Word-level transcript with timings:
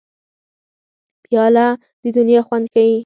پیاله 1.23 1.67
د 2.01 2.03
دنیا 2.17 2.41
خوند 2.47 2.65
ښيي. 2.73 2.97